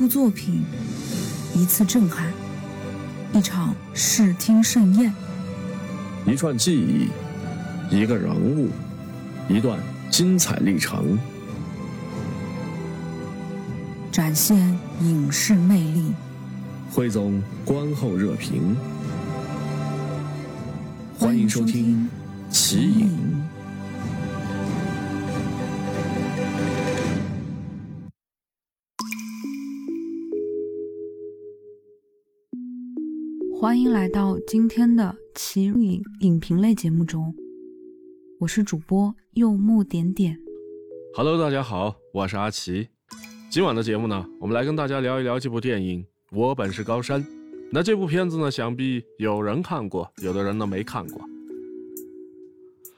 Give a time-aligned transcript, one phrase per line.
[0.00, 0.62] 部作品，
[1.54, 2.32] 一次震撼，
[3.34, 5.12] 一场视听盛宴，
[6.26, 7.10] 一串记忆，
[7.94, 8.70] 一个人物，
[9.46, 9.78] 一段
[10.08, 11.18] 精彩历程，
[14.10, 14.56] 展现
[15.02, 16.14] 影视魅力。
[16.90, 18.74] 汇总观后热评，
[21.18, 22.08] 欢迎收听
[22.50, 23.06] 《奇影》。
[33.60, 37.34] 欢迎来到今天的奇影影评类节目中，
[38.38, 40.38] 我是主播柚木点点。
[41.14, 42.88] Hello，大家好，我是阿奇。
[43.50, 46.02] 今晚的节目呢，我们来跟大家聊一聊这部电影
[46.32, 47.22] 《我本是高山》。
[47.70, 51.20] 那这部片子呢，想必有人看过，有的人呢没看过。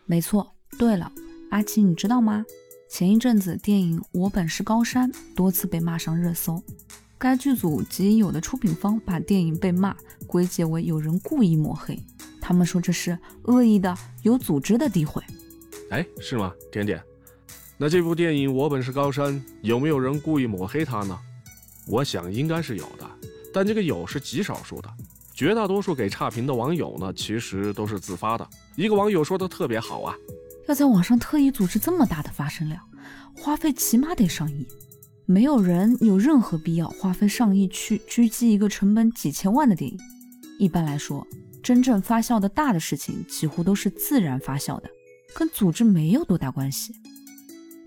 [0.07, 0.55] 没错。
[0.79, 1.11] 对了，
[1.51, 2.47] 阿奇，你知道吗？
[2.89, 6.63] 前一阵子电影《我本是高山》多次被骂上热搜。
[7.23, 9.97] 该剧组及有的出品方把电影被骂
[10.27, 11.97] 归结为有人故意抹黑，
[12.41, 15.23] 他们说这是恶意的、有组织的诋毁。
[15.91, 16.53] 哎，是吗？
[16.73, 17.01] 点点，
[17.79, 21.17] 那这部电影《我本是高山》有没有人故意抹黑它呢？
[21.87, 23.09] 我想应该是有的，
[23.55, 24.93] 但这个有是极少数的，
[25.33, 28.45] 绝大多数给差评的网友呢，其实都是自发的。
[28.75, 30.13] 一个网友说的特别好啊，
[30.67, 32.83] 要在网上特意组织这么大的发声量，
[33.33, 34.67] 花费起码得上亿。
[35.27, 39.99] 没有人有任何必要花费上亿去狙击一个成本几千万的电影。
[40.59, 41.27] 一般来说，
[41.63, 44.91] 真正发酵的大的事情几乎都是自然发酵的，
[45.35, 46.93] 跟组织没有多大关系。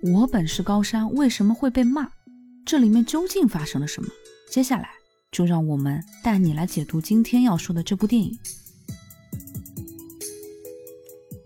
[0.01, 2.09] 我本是高山，为什么会被骂？
[2.65, 4.09] 这里面究竟发生了什么？
[4.49, 4.89] 接下来
[5.31, 8.37] 就让我们带你来解读今天要说的这部电影。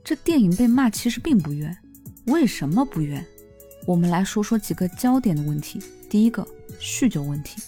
[0.04, 1.76] 这电影被骂其实并不冤，
[2.28, 3.26] 为什么不冤？
[3.86, 5.82] 我们来说说几个焦点的问题。
[6.10, 6.48] 第一个，
[6.80, 7.62] 酗酒问题。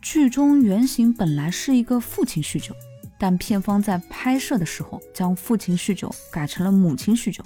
[0.00, 2.74] 剧中原型本来是一个父亲酗酒，
[3.18, 7.44] 但片方在拍摄的时候将父亲酗酒改成了母亲酗酒。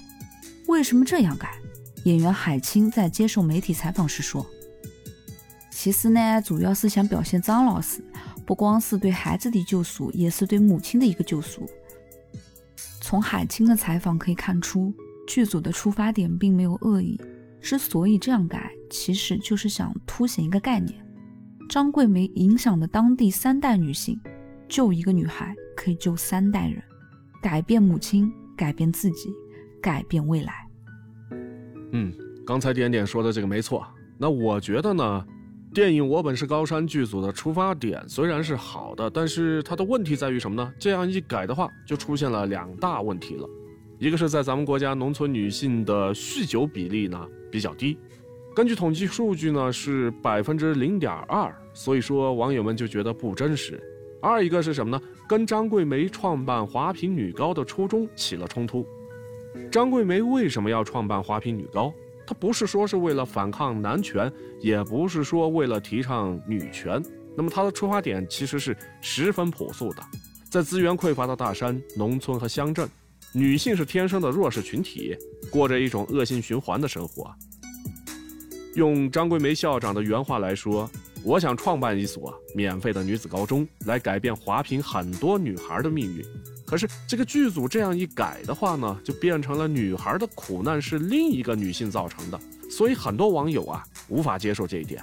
[0.69, 1.55] 为什么这样改？
[2.05, 4.45] 演员海清在接受媒体采访时说
[5.71, 8.05] ：“其实呢，主要是想表现张老师
[8.45, 11.69] 不光是对孩子的救赎，也是对母亲的一个救赎。”
[13.01, 14.93] 从海清的采访可以看出，
[15.27, 17.21] 剧组的出发点并没有恶意。
[17.63, 21.03] 之所以这样改，其实就是想凸显一个概念：
[21.69, 24.21] 张桂梅影响的当地三代女性，
[24.69, 26.83] 救一个女孩可以救三代人，
[27.41, 29.31] 改变母亲，改变自己，
[29.81, 30.53] 改变未来。
[31.93, 32.13] 嗯，
[32.45, 33.87] 刚才点点说的这个没错。
[34.19, 35.25] 那我觉得呢，
[35.73, 40.73] 电影《我本是高山》剧组的出发点虽然是好的，但是它的问题在于什么呢？
[40.79, 43.49] 这样一改的话，就出现了两大问题了。
[44.03, 47.25] 一个是在咱们国家农村女性的酗酒比例呢。
[47.53, 47.97] 比较低，
[48.53, 53.81] 根据统计数据呢是百分之零点二，所以说网友们就觉得不真实。
[54.21, 55.01] 二一个是什么呢？
[55.29, 58.85] 跟张桂梅创办华坪女高的初衷起了冲突。
[59.71, 61.95] 张桂梅为什么要创办华坪女高？
[62.27, 67.01] 她不是说是为了反抗男权，也不是说为了提倡女权。
[67.37, 70.03] 那么她的出发点其实是十分朴素的，
[70.51, 72.89] 在资源匮乏的大山、农村和乡镇。
[73.35, 75.17] 女性是天生的弱势群体，
[75.51, 77.35] 过着一种恶性循环的生活。
[78.75, 80.91] 用张桂梅校长的原话来说
[81.25, 86.23] ：“我想创办一所免费的女子高中，来改变华坪很多女孩的命运。”
[86.67, 92.39] 可是这个剧组这样一改的话呢，就变成了女孩的苦难是另一个女性造成的，
[92.71, 95.03] 所以很多网友啊无法接受这一点。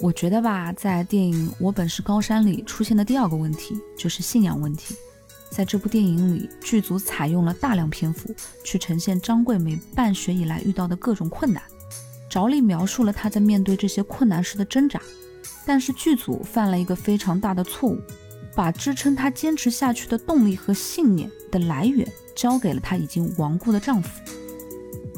[0.00, 4.94] 我觉得吧，在电影《我本是高山》里出现的第二个问题就是信仰问题。
[5.56, 8.28] 在这部电影里，剧组采用了大量篇幅
[8.62, 11.62] 去呈现张桂梅办学以来遇到的各种困难，
[12.28, 15.00] 着力描述了她在面对这些困难时的挣扎。
[15.64, 17.98] 但是剧组犯了一个非常大的错误，
[18.54, 24.10] 把支撑她坚持下去的动力和信念的来源交给了她已经亡故的丈夫。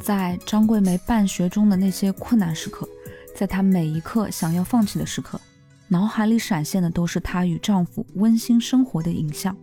[0.00, 2.88] 在张桂梅办学中的那些困难时刻，
[3.34, 5.40] 在她每一刻想要放弃的时刻，
[5.88, 9.56] 脑海里闪现的都是她与丈夫温馨生活的影像。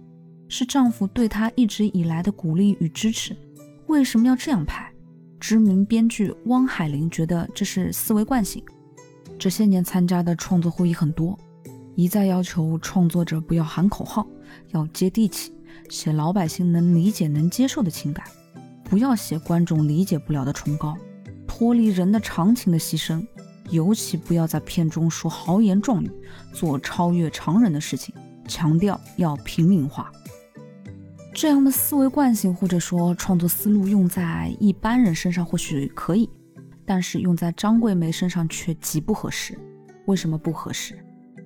[0.47, 3.35] 是丈夫对她一直以来的鼓励与支持。
[3.87, 4.91] 为什么要这样拍？
[5.39, 8.63] 知名编剧汪海林觉得这是思维惯性。
[9.37, 11.37] 这些年参加的创作会议很多，
[11.95, 14.25] 一再要求创作者不要喊口号，
[14.71, 15.51] 要接地气，
[15.89, 18.25] 写老百姓能理解、能接受的情感，
[18.83, 20.97] 不要写观众理解不了的崇高，
[21.45, 23.23] 脱离人的常情的牺牲，
[23.69, 26.09] 尤其不要在片中说豪言壮语，
[26.53, 28.15] 做超越常人的事情，
[28.47, 30.11] 强调要平民化。
[31.35, 36.29] 这样的思维惯性或者说创作思路用在一般人身上或许可以，
[36.85, 39.59] 但是用在张桂梅身上却极不合适。
[40.05, 40.97] 为什么不合适？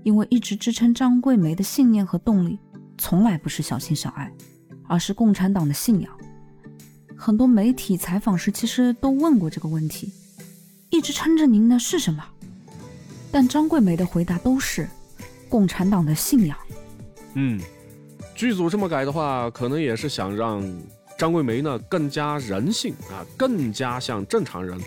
[0.03, 2.59] 因为一直支撑张桂梅的信念和动力，
[2.99, 4.31] 从来不是小情小爱，
[4.87, 6.15] 而是共产党的信仰。
[7.17, 10.13] 很多媒体采访时，其实都问过这个问题：
[10.91, 12.23] 一直撑着您的是什么？
[13.31, 14.87] 但张桂梅的回答都是
[15.49, 16.55] 共产党的信仰。
[17.33, 17.59] 嗯，
[18.39, 20.63] 剧组这么改的话，可能也是想让
[21.17, 24.79] 张桂梅呢更加人性啊，更加像正常人，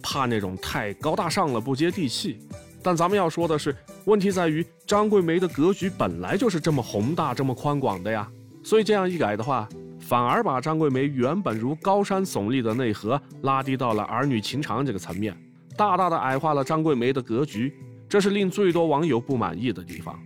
[0.00, 2.38] 怕那种太高大上了不接地气。
[2.84, 3.74] 但咱们要说的是，
[4.04, 8.30] 问题在于张桂梅的格局本来就是这么宏大、这么宽广的呀。
[8.62, 9.68] 所以这样一改的话，
[9.98, 15.36] 反而把张桂梅原本如高山耸立的内核拉低到了儿女情长这个层面，
[15.76, 17.74] 大大的矮化了张桂梅的格局，
[18.08, 20.16] 这是令最多网友不满意的地方。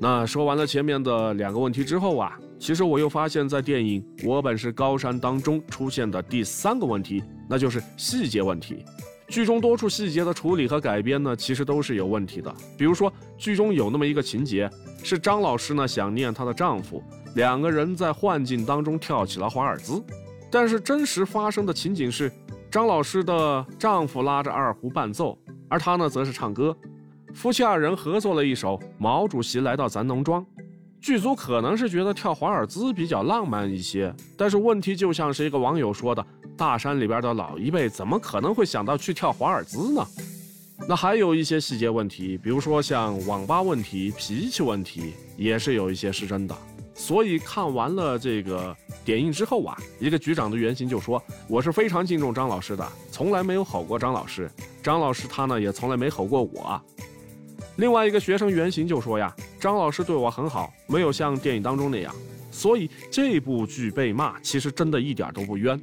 [0.00, 8.84] 那说完了前面的两个问题之后啊，其实我又发现，在电影《我本是高山》当中出现的第三个问题，那就是细节问题。
[9.26, 12.54] 剧中多处细节的处理和改编呢，其实都是有问题的。
[12.78, 14.70] 比如说，剧中有那么一个情节，
[15.02, 17.02] 是张老师呢想念她的丈夫，
[17.34, 20.02] 两个人在幻境当中跳起了华尔兹。
[20.50, 22.32] 但是真实发生的情景是，
[22.70, 25.36] 张老师的丈夫拉着二胡伴奏，
[25.68, 26.74] 而她呢则是唱歌，
[27.38, 30.42] 夫妻二人合作了一首《毛主席来到咱农庄》。
[31.00, 36.26] 剧组可能是觉得跳华尔兹比较浪漫一些，但是问题就像是一个网友说的。
[36.56, 40.04] 大山里边的老一辈怎么可能会想到去跳华尔兹呢？
[40.88, 46.58] 那还有一些细节问题，比如说像网吧问题、脾气问题，也是有一些是真的。
[46.92, 54.50] 所以看完了这个点映之后啊，一个局长的原型就说：“我是非常敬重张老师的，从来没有吼过张老师。
[54.82, 56.82] 张老师他呢也从来没吼过我。”
[57.78, 62.12] 另外一个学生原型就说呀：“张老师对我很好，没有像电影当中那样。”
[62.50, 65.80] 所以这部剧被骂，其实真的一点都不冤。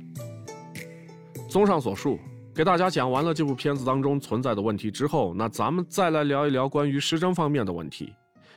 [1.48, 2.20] 综上所述，
[2.54, 8.12] 给大家讲完了这部片子当中存在的问题之后，那咱们再来聊一聊关于失真方面的问题。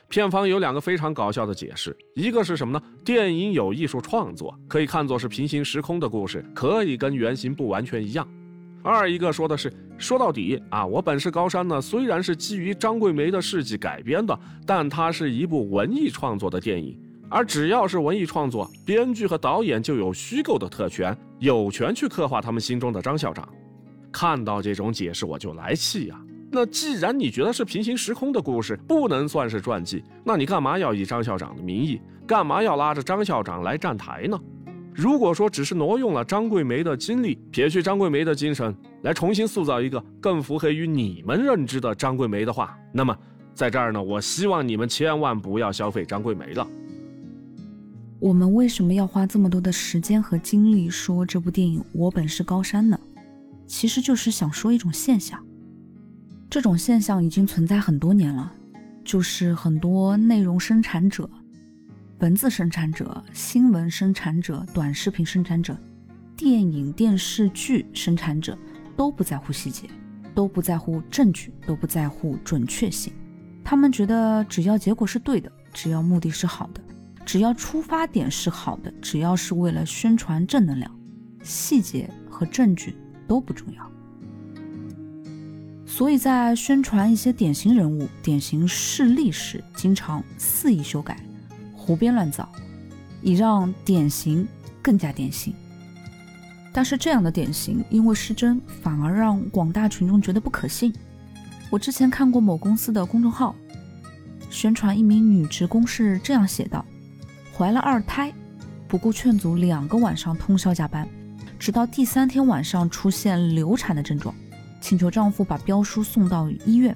[0.09, 2.85] 片方有两个非常搞笑的解释，一个是什么呢？
[3.05, 8.27] 电影有艺术创作，可以看作是平行时空的故事，可以跟原型不完全一样。
[8.81, 16.97] 二一个说的是，说到底啊，我本是高山呢，虽然是基于张桂梅的事迹改编的，但它是一部文艺创作的电影。
[17.29, 23.47] 而只要是文艺创作，编剧和导演就有虚构的特权，有权去刻画他们心中的张校长。
[24.11, 26.19] 看到这种解释，我就来气呀！
[26.51, 34.39] 那既然你觉得是平行时空的故事，不能算是传记，那你干嘛要以张校长的名义，干嘛要拉着张校长来站台呢？
[34.93, 43.15] 如果说只是挪用了张桂梅的经历，撇去张桂梅的精神，来重新塑造一个更符合于你们认知的张桂梅的话，那么
[43.53, 46.67] 在这儿呢，我希望你们千万不要消费张桂梅了。
[48.19, 52.99] 我们为什么要花这么多的时间和精力说这部电影《我本是高山》呢？
[53.65, 55.41] 其实就是想说一种现象，
[56.49, 58.51] 这种现象已经存在很多年了，
[59.05, 61.29] 就是很多内容生产者、
[62.19, 65.77] 文字生产者、新闻生产者、短视频生产者、
[66.35, 68.57] 电影电视剧生产者
[68.97, 69.89] 都不在乎细节，
[70.35, 73.13] 都不在乎证据，都不在乎准确性，
[73.63, 76.81] 他们觉得只要结果是对的，只要目的是好的。
[77.25, 80.93] 只要出发点是好的，只要是为了宣传正能量，
[81.41, 82.97] 细节和证据
[83.29, 83.89] 都不重要。
[85.85, 91.17] 所以在宣传一些典型人物、典型事例时，经常肆意修改、
[91.89, 92.47] 胡编乱造，
[93.19, 94.47] 以让典型
[94.79, 95.51] 更加典型。
[96.71, 100.93] 但是这样的典型因为失真，反而让广大群众觉得不可信。
[101.71, 103.55] 我之前看过某公司的公众号，
[104.51, 106.85] 宣传一名女职工是这样写道。
[107.57, 108.31] 怀了二胎，
[108.87, 111.09] 不顾劝阻，两个晚上通宵加班，
[111.57, 114.35] 直到第三天晚上出现流产的症状，
[114.79, 116.95] 请求丈夫把标书送到医院，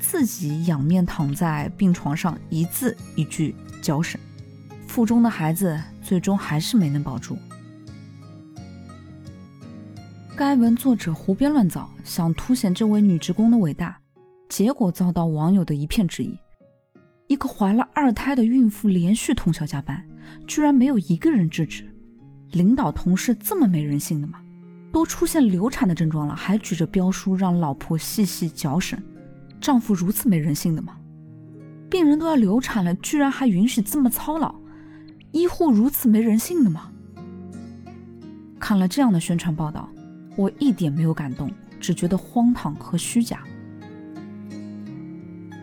[0.00, 4.18] 自己仰面躺在病床上，一字一句交审。
[4.90, 7.38] 腹中的孩子最终还是没能保住。
[10.36, 13.96] 该文作者胡编乱造，想凸显这位女职工的伟大，
[14.48, 16.36] 结果遭到网友的一片质疑。
[17.28, 20.04] 一个怀了二胎的孕妇连续通宵加班，
[20.44, 21.88] 居然没有一个人制止。
[22.50, 24.40] 领导同事这么没人性的吗？
[24.90, 29.00] 都出现流产的症状了，还举着标书让老婆细细嚼审，
[29.60, 30.96] 丈夫如此没人性的吗？
[31.88, 34.52] 病人都要流产了，居然还允许这么操劳，
[35.32, 36.90] 医护如此没人性的吗？
[38.58, 39.88] 看了这样的宣传报道，
[40.36, 43.42] 我一点没有感动，只觉得荒唐和虚假。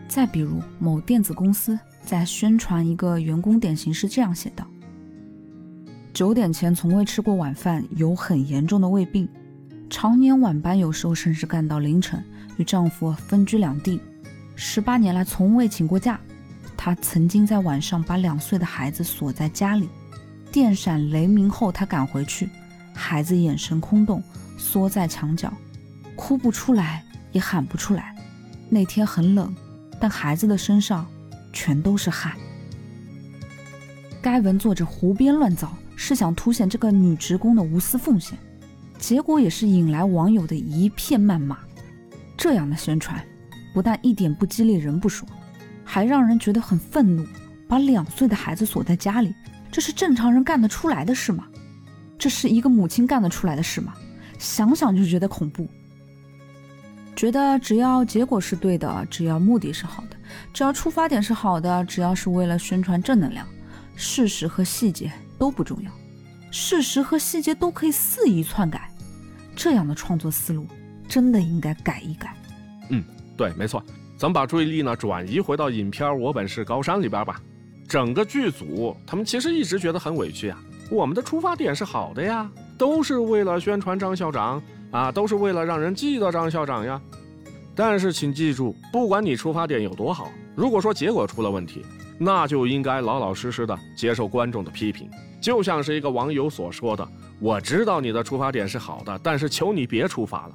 [0.08, 4.66] 再比如，某电子公司在宣传一个员工典型是这样写的：
[6.12, 9.28] 九点前从未吃过晚饭，有很严重的胃病，
[9.90, 12.24] 常年晚班，有时候甚至干到凌晨，
[12.56, 14.00] 与丈夫分居两地，
[14.56, 16.18] 十八年来从未请过假。
[16.88, 19.90] 他曾经在晚上把两岁的孩子锁在家里，
[20.50, 22.48] 电闪雷鸣后，他赶回去，
[22.94, 24.22] 孩子眼神空洞，
[24.56, 25.52] 缩在墙角，
[26.16, 28.16] 哭不出来，也喊不出来。
[28.70, 29.54] 那天很冷，
[30.00, 31.06] 但孩子的身上
[31.52, 32.32] 全都是汗。
[34.22, 38.38] 该文作者胡编乱造，是想凸显这个女职工的无私奉献，
[38.98, 41.58] 结果也是引来网友的一片谩骂。
[42.34, 43.22] 这样的宣传，
[43.74, 45.28] 不但一点不激励人不说，
[45.88, 47.26] 还让人觉得很愤怒。
[47.66, 49.34] 把两岁的孩子锁在家里，
[49.72, 51.46] 这是正常人干得出来的事吗？
[52.18, 53.94] 这是一个母亲干得出来的事吗？
[54.38, 55.66] 想想就觉得恐怖。
[57.16, 60.16] 觉得只要结果是对的，只要目的是好的，
[60.52, 63.46] 只要出发点是好的，只要是为了宣传正能量。
[63.96, 65.90] 事实和细节都不重要，
[66.50, 68.88] 事实和细节都可以肆意篡改，
[69.56, 70.66] 这样的创作思路
[71.08, 72.34] 真的应该改一改。
[72.90, 73.04] 嗯，
[73.36, 73.82] 对，没错，
[74.18, 77.40] 咱们把注意力呢转移回到影片《我本是高山》里边吧。
[77.88, 80.58] 整个剧组他们其实一直觉得很委屈啊，
[80.90, 84.60] 我们的出发点是好的呀，都是为了宣传张校长
[84.90, 87.00] 啊，都是为了让人记得张校长呀。
[87.76, 91.84] 但是请记住，不管你出发点有多好，如果说结果出了问题。
[92.20, 95.08] 那就应该老老实实的接受观众的批评，
[95.40, 97.08] 就像是一个网友所说的
[97.38, 100.52] ：“我知道你的出发点是好的，但是求你别出发了。”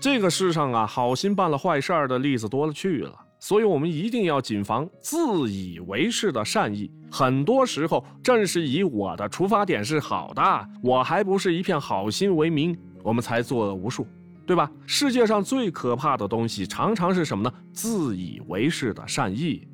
[0.00, 6.88] 这个世上啊，好心办了坏事儿的例子多了去了，所以我们一定要谨防自以为是的善意。
[7.10, 14.06] 很多时候，正是以我的出发点是好的，我还不是一片好心为名，我们才做恶无数，
[14.46, 14.70] 对吧？
[14.86, 17.52] 世界上最可怕的东西，常常是什么呢？
[17.72, 19.66] 自以为是的善意。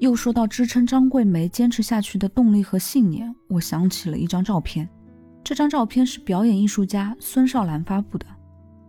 [0.00, 4.86] 又说到支撑张桂梅坚持下去的动力和信念，我想起了一张照片。
[5.42, 8.26] 这张照片是表演艺术家孙少兰发布的。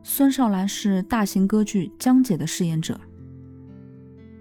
[0.03, 2.99] 孙少兰是大型歌剧《江姐》的饰演者。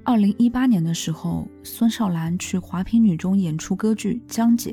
[0.05, 4.73] 二零一八年的时候，孙少兰去华坪女中演出歌剧《江姐》。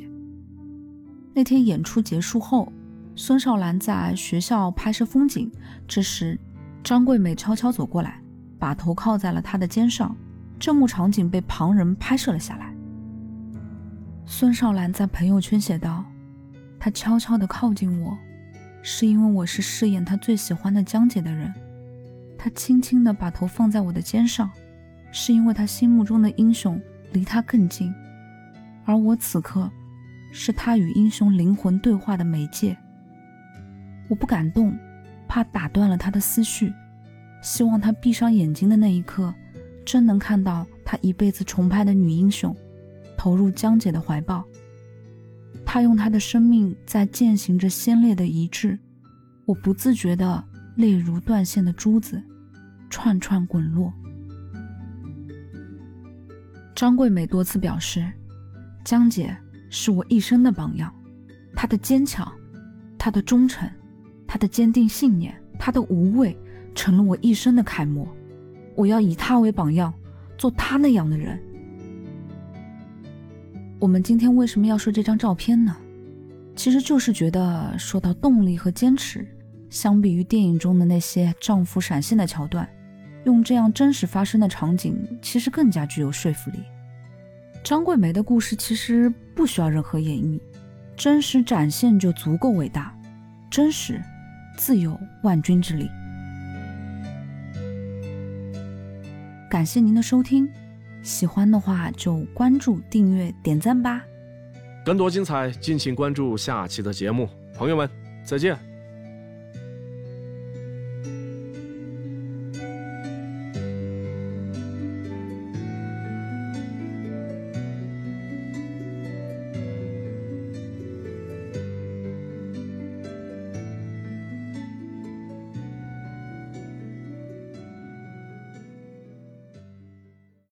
[1.34, 2.72] 那天演出结束后，
[3.16, 5.52] 孙少兰在学校拍摄风景，
[5.86, 6.40] 这时
[6.82, 8.22] 张桂梅悄悄走过来，
[8.58, 10.16] 把头靠在了她的肩上。
[10.58, 12.74] 这幕场景被旁人拍摄了下来。
[14.26, 16.06] 孙少兰在朋友圈写道
[16.80, 18.18] ：“他悄悄地靠近我，
[18.82, 21.54] 是因为我是饰演他最喜欢的江姐的人。
[22.38, 24.52] 他轻轻地把头放在我的肩上，
[25.12, 26.80] 是因为他心目中的英雄
[27.12, 27.94] 离他更近，
[28.86, 29.72] 而我此刻
[30.32, 32.78] 是他与英雄灵魂对话的媒介。
[34.08, 34.78] 我不敢动，
[35.28, 36.74] 怕打断了他的思绪。
[37.42, 39.34] 希望他闭上眼睛的那一刻。”
[39.86, 42.56] 真能看到他一辈子崇拜的女英雄，
[43.16, 44.44] 投入江姐的怀抱。
[45.76, 48.80] 他用他的生命在践行着先烈的遗志。
[49.44, 50.42] 我不自觉的
[50.78, 52.24] 泪如断线的珠子，
[52.90, 53.92] 串串滚落。
[56.74, 58.10] 张桂梅多次表示，
[58.86, 59.36] 江姐
[59.70, 60.90] 是我一生的榜样。
[61.54, 62.32] 她的坚强，
[62.98, 63.70] 她的忠诚，
[64.26, 66.38] 她的坚定信念，她的无畏，
[66.74, 68.08] 成了我一生的楷模。
[68.78, 69.94] 我要以她为榜样，
[70.38, 71.38] 做她那样的人。
[73.78, 75.76] 我们今天为什么要说这张照片呢？
[76.56, 79.28] 其实就是觉得说到动力和坚持，
[79.70, 82.68] 相比于电影中的那些丈夫闪现的桥段，
[83.26, 86.60] 用这样真实发生的场景，其实更加具有说服力。
[87.64, 90.40] 张桂梅的故事其实不需要任何演绎，
[90.96, 92.96] 真实展现就足够伟大。
[93.52, 94.02] 真实，
[94.58, 95.90] 自有万钧之力。
[99.50, 100.50] 感谢您的收听，
[101.06, 104.02] 喜欢的话就关注、订阅、点赞吧。
[104.84, 107.30] 更多精彩，敬请关注下期的节目。
[107.56, 107.88] 朋友们，
[108.26, 108.75] 再见。